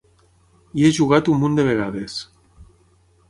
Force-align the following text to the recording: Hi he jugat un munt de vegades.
Hi 0.79 0.85
he 0.85 0.89
jugat 0.99 1.29
un 1.33 1.39
munt 1.43 1.59
de 1.59 1.65
vegades. 1.67 2.17